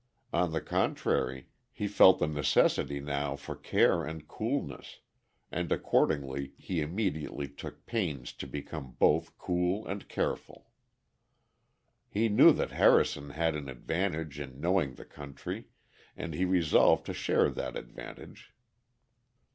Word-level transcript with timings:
On 0.33 0.51
the 0.51 0.61
contrary, 0.61 1.45
he 1.71 1.87
felt 1.87 2.17
the 2.17 2.25
necessity 2.25 2.99
now 2.99 3.35
for 3.35 3.55
care 3.55 4.03
and 4.03 4.27
coolness, 4.27 4.97
and 5.51 5.71
accordingly 5.71 6.53
he 6.57 6.81
immediately 6.81 7.47
took 7.47 7.85
pains 7.85 8.33
to 8.33 8.47
become 8.47 8.95
both 8.97 9.37
cool 9.37 9.85
and 9.85 10.09
careful. 10.09 10.71
He 12.09 12.29
knew 12.29 12.51
that 12.51 12.71
Harrison 12.71 13.29
had 13.29 13.53
an 13.53 13.69
advantage 13.69 14.39
in 14.39 14.59
knowing 14.59 14.95
the 14.95 15.05
country, 15.05 15.67
and 16.17 16.33
he 16.33 16.45
resolved 16.45 17.05
to 17.05 17.13
share 17.13 17.51
that 17.51 17.75
advantage. 17.75 18.55